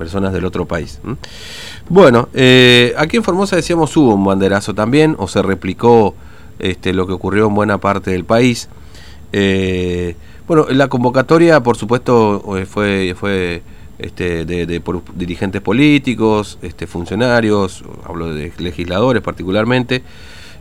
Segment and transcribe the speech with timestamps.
[0.00, 0.98] personas del otro país.
[1.90, 6.14] Bueno, eh, aquí en Formosa decíamos hubo un banderazo también, o se replicó
[6.58, 8.70] este, lo que ocurrió en buena parte del país.
[9.32, 10.16] Eh,
[10.48, 13.62] bueno, la convocatoria, por supuesto, fue, fue
[13.98, 14.82] este, de,
[15.14, 20.02] dirigentes políticos, este, funcionarios, hablo de legisladores particularmente.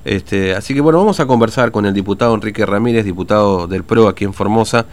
[0.03, 4.09] Este, así que bueno, vamos a conversar con el diputado Enrique Ramírez, diputado del PRO
[4.09, 4.85] aquí en Formosa,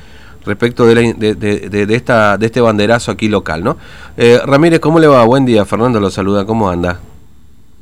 [0.46, 3.62] respecto de, de, esta, de este banderazo aquí local.
[3.62, 3.76] ¿no?
[4.16, 5.24] Eh, Ramírez, ¿cómo le va?
[5.24, 7.00] Buen día, Fernando lo saluda, ¿cómo anda?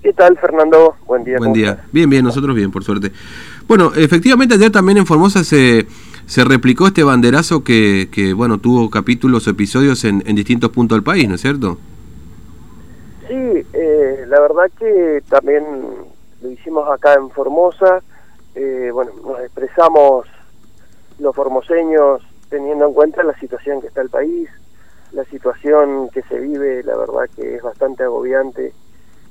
[0.02, 0.96] ¿Qué tal, Fernando?
[1.06, 1.38] Buen día.
[1.38, 1.84] Buen día.
[1.92, 3.12] Bien, bien, nosotros bien, por suerte.
[3.66, 5.86] Bueno, efectivamente ayer también en Formosa se,
[6.26, 11.02] se replicó este banderazo que, que bueno, tuvo capítulos, episodios en, en distintos puntos del
[11.02, 11.78] país, ¿no es cierto?
[13.28, 13.34] Sí,
[13.72, 15.64] eh, la verdad que también
[16.42, 18.02] lo hicimos acá en Formosa,
[18.54, 20.26] eh, bueno, nos expresamos
[21.18, 22.20] los formoseños
[22.54, 24.48] teniendo en cuenta la situación que está el país,
[25.10, 28.72] la situación que se vive, la verdad que es bastante agobiante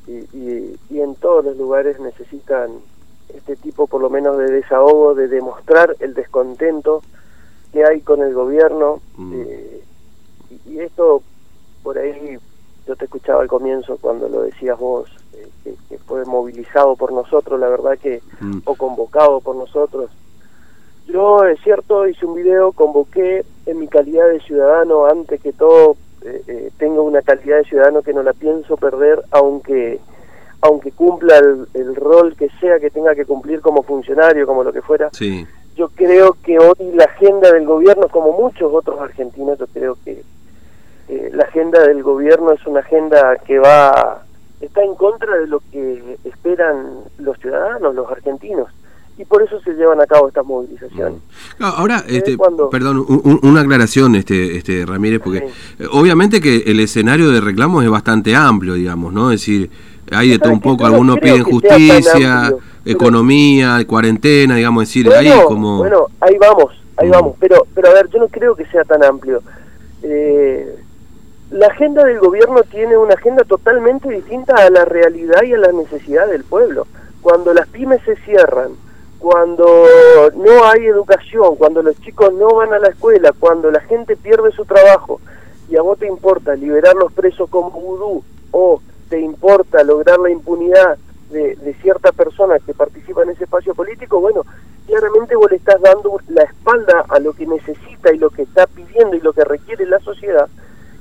[0.08, 2.72] y, y, en todos los lugares necesitan
[3.34, 7.02] este tipo por lo menos de desahogo, de demostrar el descontento
[7.72, 9.34] que hay con el gobierno mm.
[9.38, 9.84] eh,
[10.68, 11.24] y, esto
[11.82, 12.38] por ahí
[12.86, 17.58] yo te escuchaba al comienzo cuando lo decías vos, eh, que, fue movilizado por nosotros,
[17.58, 18.60] la verdad que, mm.
[18.66, 20.12] o convocado por nosotros.
[21.08, 25.98] Yo, es cierto, hice un video, convoqué en mi calidad de ciudadano, antes que todo,
[26.24, 30.00] eh, eh, tengo una calidad de ciudadano que no la pienso perder, aunque
[30.62, 31.38] aunque cumpla
[31.74, 35.10] el, rol que sea que tenga que cumplir como funcionario, como lo que fuera.
[35.12, 35.46] Sí.
[35.76, 40.24] Yo creo que hoy la agenda del gobierno, como muchos otros argentinos, yo creo que
[41.10, 44.24] eh, la agenda del gobierno es una agenda que va
[44.62, 48.70] está en contra de lo que esperan los ciudadanos, los argentinos.
[49.18, 51.20] Y por eso se llevan a cabo estas movilizaciones.
[51.60, 51.64] Mm.
[51.64, 52.36] ahora, este,
[52.72, 53.06] perdón,
[53.44, 55.46] una aclaración, este, este Ramírez, porque
[55.80, 59.32] eh, obviamente que el escenario de reclamos es bastante amplio, digamos, ¿no?
[59.32, 59.70] Es decir,
[60.12, 62.54] hay de todo un poco, algunos piden justicia,
[62.86, 65.78] economía, cuarentena, digamos, decir, ahí como...
[65.78, 67.12] Bueno, ahí vamos, ahí mm.
[67.12, 69.44] vamos, pero, pero a ver, yo no creo que sea tan amplio.
[70.02, 70.76] Eh,
[71.52, 75.72] la agenda del gobierno tiene una agenda totalmente distinta a la realidad y a la
[75.72, 76.88] necesidad del pueblo.
[77.22, 78.72] Cuando las pymes se cierran,
[79.24, 79.66] cuando
[80.36, 84.52] no hay educación, cuando los chicos no van a la escuela, cuando la gente pierde
[84.52, 85.22] su trabajo
[85.70, 90.30] y a vos te importa liberar los presos como vudú o te importa lograr la
[90.30, 90.98] impunidad
[91.32, 94.42] de, de cierta persona que participa en ese espacio político, bueno,
[94.88, 98.68] claramente vos le estás dando la espalda a lo que necesita y lo que está
[98.68, 100.50] pidiendo y lo que requiere la sociedad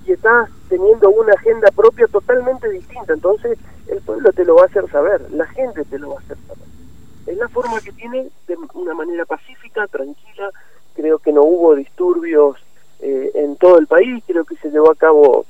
[0.06, 3.14] y estás teniendo una agenda propia totalmente distinta.
[3.14, 6.18] Entonces el pueblo te lo va a hacer saber, la gente te lo va a
[6.20, 6.71] hacer saber.
[7.26, 10.50] Es la forma que tiene de una manera pacífica, tranquila.
[10.94, 12.56] Creo que no hubo disturbios
[13.00, 15.46] eh, en todo el país, creo que se llevó a cabo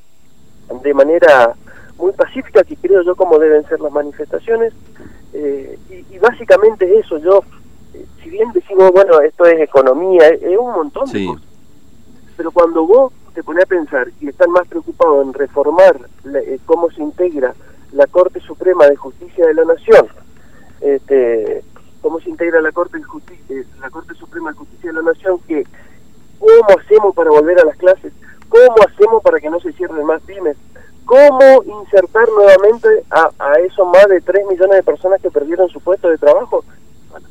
[0.82, 1.54] de manera
[1.98, 4.72] muy pacífica, que creo yo como deben ser las manifestaciones.
[5.32, 5.78] Eh,
[6.10, 7.42] y, básicamente eso, yo,
[7.94, 11.42] eh, si bien decimos, bueno, esto es economía, es, un montón de cosas.
[12.36, 15.96] Pero cuando vos te pone a pensar y están más preocupados en reformar
[16.34, 17.54] eh, cómo se integra
[17.92, 20.06] la Corte Suprema de Justicia de la Nación,
[20.82, 21.62] este,
[22.00, 25.12] cómo se integra la Corte, de Justicia, eh, la Corte Suprema de Justicia de la
[25.12, 25.64] Nación, que
[26.38, 28.12] cómo hacemos para volver a las clases,
[28.48, 30.56] cómo hacemos para que no se cierren más pymes,
[31.04, 35.80] cómo insertar nuevamente a, a esos más de 3 millones de personas que perdieron su
[35.80, 36.64] puesto de trabajo.
[37.10, 37.28] Bueno,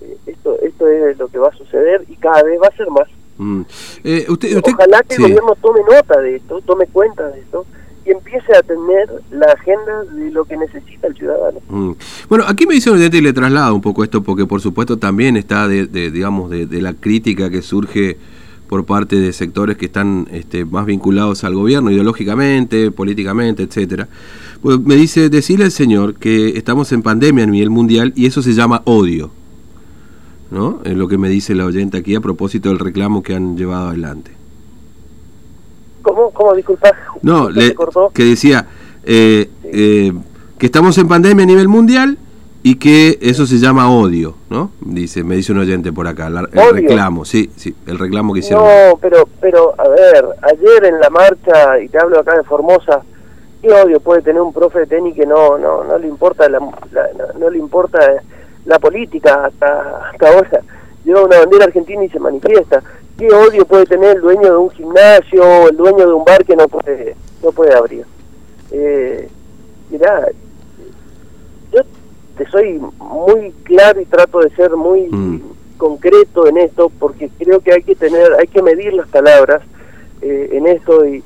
[0.00, 2.88] eh, esto, esto es lo que va a suceder y cada vez va a ser
[2.90, 3.08] más.
[3.36, 3.62] Mm.
[4.04, 7.66] Eh, usted, Ojalá que el gobierno tome nota de esto, tome cuenta de esto
[8.04, 11.60] y empiece a tener la agenda de lo que necesita el ciudadano.
[11.68, 11.92] Mm.
[12.28, 15.36] Bueno, aquí me dice un y le traslado un poco esto, porque por supuesto también
[15.36, 18.16] está de, digamos, de, la crítica que surge
[18.68, 24.08] por parte de sectores que están este, más vinculados al gobierno ideológicamente, políticamente, etcétera.
[24.62, 28.42] Pues me dice, decirle al señor que estamos en pandemia a nivel mundial y eso
[28.42, 29.30] se llama odio.
[30.50, 30.80] ¿no?
[30.84, 33.88] Es lo que me dice la oyente aquí a propósito del reclamo que han llevado
[33.88, 34.43] adelante.
[36.04, 36.30] ¿Cómo?
[36.30, 36.54] ¿Cómo?
[36.54, 36.92] Disculpa.
[37.22, 37.48] No,
[38.12, 38.66] que decía
[39.04, 40.12] eh, eh,
[40.58, 42.18] que estamos en pandemia a nivel mundial
[42.62, 44.70] y que eso se llama odio, ¿no?
[44.80, 48.64] Dice, me dice un oyente por acá, el reclamo, sí, sí, el reclamo que hicieron.
[48.64, 53.02] No, pero, pero, a ver, ayer en la marcha, y te hablo acá de Formosa,
[53.62, 56.60] ¿qué odio puede tener un profe de tenis que no, no, no le importa, la,
[57.38, 57.98] no le importa
[58.66, 60.62] la política hasta, hasta ahora
[61.04, 62.82] lleva una bandera argentina y se manifiesta.
[63.18, 66.44] ¿Qué odio puede tener el dueño de un gimnasio o el dueño de un bar
[66.44, 68.04] que no puede, no puede abrir?
[68.70, 69.28] Eh,
[69.90, 70.26] mirá,
[71.72, 71.82] yo
[72.36, 75.40] te soy muy claro y trato de ser muy mm.
[75.76, 79.62] concreto en esto porque creo que hay que tener, hay que medir las palabras
[80.22, 81.22] eh, en esto y,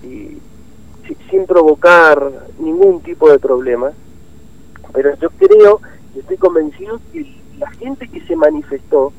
[1.30, 3.92] sin provocar ningún tipo de problema,
[4.92, 5.80] pero yo creo
[6.14, 9.12] y estoy convencido que la gente que se manifestó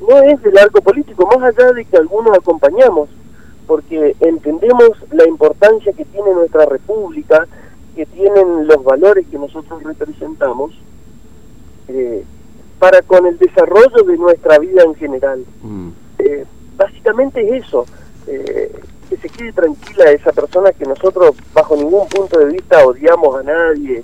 [0.00, 3.08] no es del arco político, más allá de que algunos acompañamos,
[3.66, 7.46] porque entendemos la importancia que tiene nuestra república,
[7.94, 10.72] que tienen los valores que nosotros representamos,
[11.88, 12.24] eh,
[12.78, 15.44] para con el desarrollo de nuestra vida en general.
[15.62, 15.88] Mm.
[16.18, 16.44] Eh,
[16.76, 17.86] básicamente es eso,
[18.26, 18.72] eh,
[19.08, 23.42] que se quede tranquila esa persona que nosotros bajo ningún punto de vista odiamos a
[23.42, 24.02] nadie,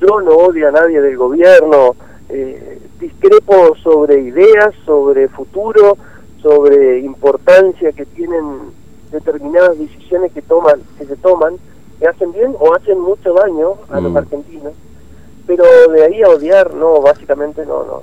[0.00, 1.94] yo no odio a nadie del gobierno,
[2.28, 5.96] eh, discrepo sobre ideas, sobre futuro,
[6.42, 8.72] sobre importancia que tienen
[9.10, 11.56] determinadas decisiones que toman, que se toman,
[11.98, 14.16] que hacen bien o hacen mucho daño a los mm.
[14.16, 14.72] argentinos,
[15.46, 18.02] pero de ahí a odiar, no, básicamente no, no,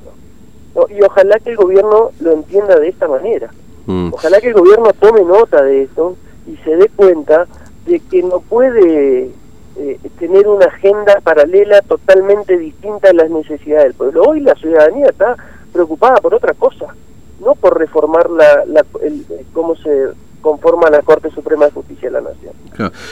[0.75, 0.87] no.
[0.89, 3.51] y ojalá que el gobierno lo entienda de esta manera.
[3.85, 4.13] Mm.
[4.13, 6.15] Ojalá que el gobierno tome nota de esto
[6.47, 7.47] y se dé cuenta
[7.85, 9.31] de que no puede
[9.77, 14.23] eh, tener una agenda paralela totalmente distinta a las necesidades del pueblo.
[14.23, 15.35] Hoy la ciudadanía está
[15.71, 16.95] preocupada por otra cosa,
[17.43, 18.63] no por reformar la,
[19.01, 20.09] el, cómo se
[20.41, 22.53] conforma la Corte Suprema de Justicia de la Nación.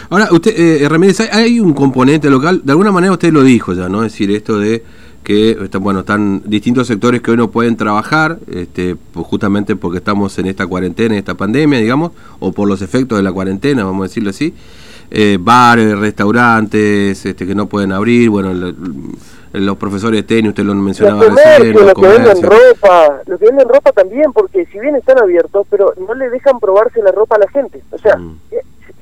[0.10, 4.04] Ahora, usted, eh, hay un componente local, de alguna manera usted lo dijo ya, ¿no?
[4.04, 4.84] Es decir, esto de
[5.24, 10.38] que bueno están distintos sectores que hoy no pueden trabajar este pues justamente porque estamos
[10.40, 14.02] en esta cuarentena en esta pandemia digamos o por los efectos de la cuarentena vamos
[14.02, 14.54] a decirlo así
[15.14, 18.74] eh, bares, restaurantes este, que no pueden abrir, bueno,
[19.52, 23.46] los profesores de tenis, usted lo mencionaba los recién, los, que venden ropa, los que
[23.46, 27.36] venden ropa también, porque si bien están abiertos, pero no le dejan probarse la ropa
[27.36, 27.84] a la gente.
[27.92, 28.40] O sea, mm.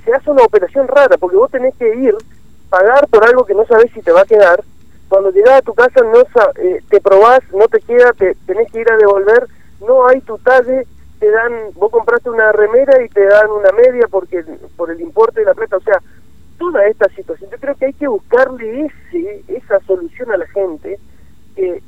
[0.04, 2.15] se hace una operación rara, porque vos tenés que ir,
[2.72, 4.63] pagar por algo que no sabés si te va a quedar,
[5.10, 6.22] cuando llegás a tu casa no
[6.62, 9.48] eh, te probás, no te queda, te tenés que ir a devolver,
[9.86, 10.86] no hay tu talle,
[11.20, 14.44] te dan, vos compraste una remera y te dan una media porque
[14.78, 16.00] por el importe de la plata, o sea,
[16.58, 21.00] toda esta situación, yo creo que hay que buscarle ese, esa solución a la gente,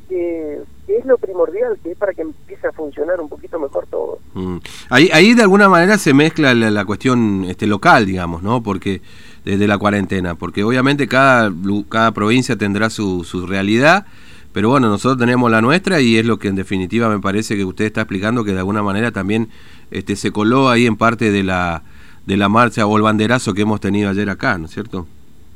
[0.09, 4.19] que, es lo primordial, que es para que empiece a funcionar un poquito mejor todo.
[4.33, 4.57] Mm.
[4.89, 8.61] Ahí, ahí de alguna manera se mezcla la, cuestión este local, digamos, ¿no?
[8.61, 9.01] Porque
[9.45, 11.51] desde la cuarentena, porque obviamente cada,
[11.89, 14.05] cada provincia tendrá su, su realidad
[14.53, 17.63] pero bueno, nosotros tenemos la nuestra y es lo que en definitiva me parece que
[17.63, 19.49] usted está explicando que de alguna manera también
[19.91, 21.83] este, se coló ahí en parte de la,
[22.25, 25.07] de la marcha o el banderazo que hemos tenido ayer acá, ¿no es cierto?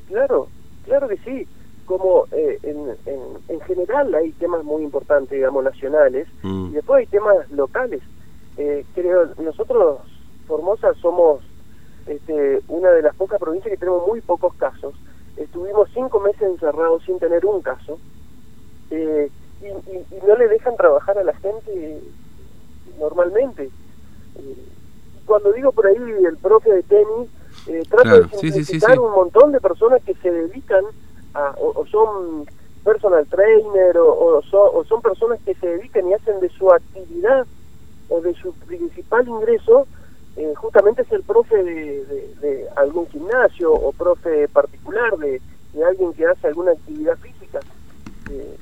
[0.08, 0.48] Claro,
[0.86, 1.48] claro que sí.
[1.86, 2.78] Como eh, en,
[3.48, 6.68] en, general hay temas muy importantes, digamos, nacionales, mm.
[6.68, 8.02] y después hay temas locales.
[8.58, 10.00] Eh, creo, nosotros,
[10.48, 11.42] Formosa, somos
[12.07, 14.94] este, una de las pocas provincias que tenemos muy pocos casos.
[15.38, 18.00] Estuvimos cinco meses encerrados sin tener un caso
[18.92, 19.30] eh,
[19.62, 22.02] y, no le dejan trabajar a la gente
[23.00, 23.63] normalmente.
[23.66, 24.56] Eh,
[25.25, 27.30] cuando digo por ahí el profe de tenis,
[27.68, 30.86] eh, trato de simplificar un montón de personas que se dedican
[31.34, 32.46] a, o, son
[32.84, 37.48] personal trainer o, o, son personas que se dedican y hacen de su actividad
[38.10, 39.88] o de su principal ingreso
[40.38, 42.06] eh, justamente es el profe de,
[42.42, 45.42] de, algún gimnasio o profe particular de,
[45.74, 47.60] de alguien que hace alguna actividad física.
[48.32, 48.58] Eh,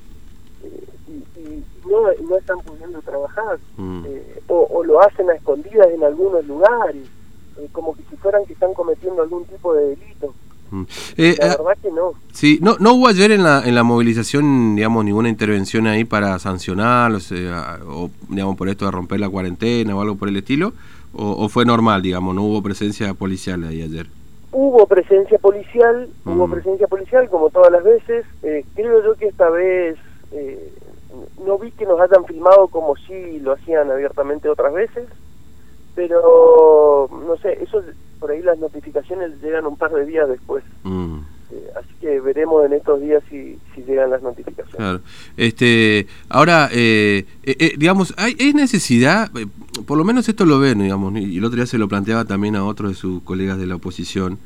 [1.08, 4.06] y, no, no, están pudiendo trabajar mm.
[4.08, 7.04] eh, o, lo hacen a escondidas en algunos lugares
[7.58, 10.34] eh, como que si fueran que están cometiendo algún tipo de delito
[10.72, 10.84] mm.
[11.18, 14.76] eh, la verdad que no sí no no hubo ayer en la en la movilización
[14.76, 20.02] digamos ninguna intervención ahí para sancionarlos o digamos por esto de romper la cuarentena o
[20.02, 20.74] algo por el estilo
[21.14, 24.08] o, fue normal digamos no hubo presencia policial ahí ayer
[24.56, 26.52] Hubo presencia policial, hubo mm.
[26.52, 28.24] presencia policial como todas las veces.
[28.76, 29.98] creo yo que esta vez
[30.32, 30.72] eh,
[31.46, 35.08] no vi que nos hayan filmado como si lo hacían abiertamente otras veces,
[35.96, 37.82] pero no sé, eso
[38.20, 40.64] por ahí las notificaciones llegan un par de días después.
[40.84, 41.20] Mm.
[41.52, 44.76] Eh, así que veremos en estos días si, si llegan las notificaciones.
[44.76, 45.02] Claro.
[45.38, 47.26] Este, ahora, eh,
[47.78, 49.30] digamos, hay, hay necesidad,
[49.86, 52.56] por lo menos esto lo ven, digamos, y el otro día se lo planteaba también
[52.56, 54.38] a otro de sus colegas de la oposición,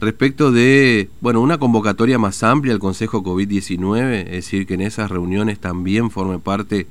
[0.00, 5.10] respecto de, bueno, una convocatoria más amplia al Consejo COVID-19, es decir, que en esas
[5.10, 6.86] reuniones también forme parte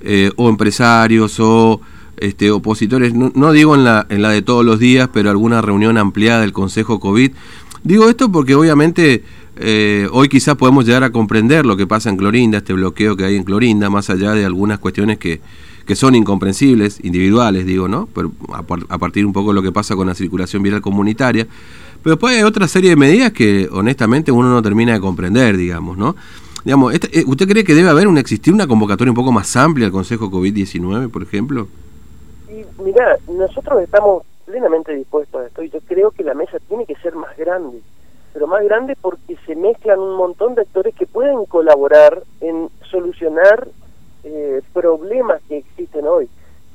[0.00, 1.80] eh, o empresarios o
[2.16, 5.98] este, opositores, no, digo en la, en la de todos los días, pero alguna reunión
[5.98, 7.32] ampliada del Consejo COVID.
[7.84, 9.22] Digo esto porque obviamente
[9.56, 13.24] eh, hoy quizás podemos llegar a comprender lo que pasa en Clorinda, este bloqueo que
[13.24, 15.40] hay en Clorinda, más allá de algunas cuestiones que,
[15.88, 18.10] que son incomprensibles, individuales, digo, ¿no?
[18.14, 21.46] Pero a, partir un poco de lo que pasa con la circulación viral comunitaria.
[22.02, 25.96] Pero después hay otra serie de medidas que honestamente uno no termina de comprender, digamos,
[25.96, 26.14] ¿no?
[26.62, 29.86] Digamos, eh, ¿Usted cree que debe haber un, existir una convocatoria un poco más amplia
[29.86, 31.68] al Consejo COVID-19, por ejemplo?
[32.50, 36.84] Y mira, nosotros estamos plenamente dispuesto a esto y yo creo que la mesa tiene
[36.84, 37.80] que ser más grande,
[38.34, 43.68] pero más grande porque se mezclan un montón de actores que pueden colaborar en solucionar
[44.24, 45.64] eh, problemas que
[46.06, 46.28] hoy.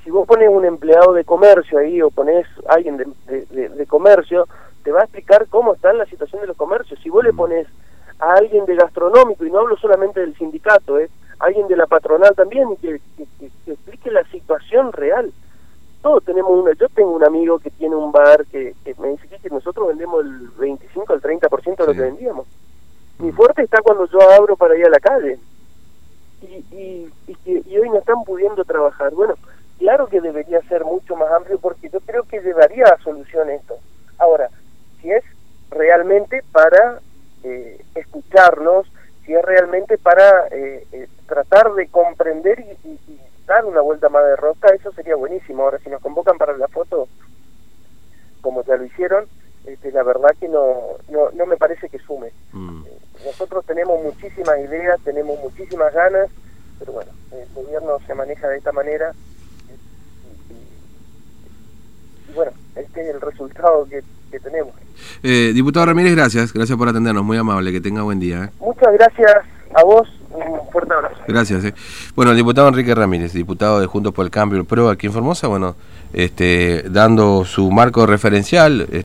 [0.03, 3.05] Si vos pones un empleado de comercio ahí o pones alguien de,
[3.45, 4.47] de, comercio,
[4.83, 6.99] te va a explicar cómo está la situación de los comercios.
[7.01, 7.67] Si vos le pones
[8.19, 12.35] a alguien de gastronómico, y no hablo solamente del sindicato, eh, alguien de la patronal
[12.35, 15.31] también, que, que explique la situación real
[16.03, 19.49] todos tenemos una, yo tengo un amigo que tiene un bar que, me dice que
[19.49, 22.45] nosotros vendemos el 25 al 30% de lo que vendíamos.
[23.19, 23.35] Mi mm.
[23.35, 25.39] fuerte está cuando yo abro para ir a la calle.
[26.43, 27.11] Y, y,
[27.45, 29.11] y, hoy no están pudiendo trabajar.
[29.13, 29.35] Bueno,
[29.79, 33.77] claro que debería ser mucho más amplio porque yo creo que llevaría a solución esto.
[34.17, 34.49] Ahora,
[35.01, 35.23] si es
[35.69, 36.99] realmente para
[37.43, 38.87] eh, escucharnos,
[39.25, 42.99] si es realmente para eh, eh, tratar de comprender y,
[43.45, 45.63] dar una vuelta más de rosca, eso sería buenísimo.
[45.63, 47.09] Ahora, si nos convocan para la foto,
[48.39, 49.25] como ya lo hicieron,
[49.65, 50.75] este, la verdad que no,
[51.09, 52.31] no, no me parece que sume.
[52.51, 52.83] Mm.
[53.25, 56.29] Nosotros tenemos muchísimas ideas, tenemos muchísimas ganas,
[56.79, 59.13] pero bueno, el gobierno se maneja de esta manera
[62.29, 64.73] y, bueno, este es el resultado que, que tenemos.
[65.21, 68.45] Eh, diputado Ramírez, gracias, gracias por atendernos, muy amable, que tenga buen día.
[68.45, 68.49] ¿eh?
[68.59, 69.31] Muchas gracias
[69.73, 71.21] a vos un fuerte abrazo.
[71.27, 71.63] Gracias.
[71.63, 71.73] Eh.
[72.15, 75.13] Bueno, el diputado Enrique Ramírez, diputado de Juntos por el Cambio, el PRO aquí en
[75.13, 75.75] Formosa, bueno,
[76.11, 78.87] este, dando su marco referencial.